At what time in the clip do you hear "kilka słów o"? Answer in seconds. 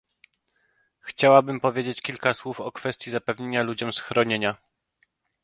2.01-2.71